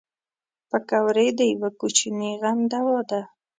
پکورې 0.69 1.27
د 1.37 1.39
یوه 1.53 1.69
کوچني 1.79 2.31
غم 2.41 2.59
دوا 2.71 2.99
ده 3.09 3.21